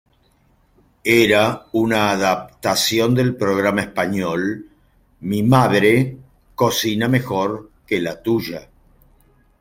Era 1.23 1.59
una 1.73 2.09
adaptación 2.09 3.13
del 3.13 3.35
programa 3.37 3.81
español 3.81 4.67
Mi 5.19 5.43
madre 5.43 6.17
cocina 6.55 7.07
mejor 7.07 7.69
que 7.85 8.01
la 8.01 8.19
tuya. 8.23 8.67